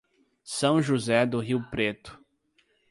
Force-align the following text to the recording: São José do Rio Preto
São 0.43 0.81
José 0.81 1.27
do 1.27 1.39
Rio 1.39 1.61
Preto 1.69 2.19